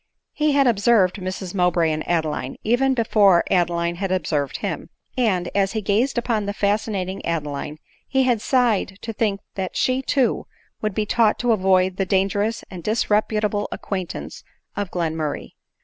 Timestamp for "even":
2.63-2.95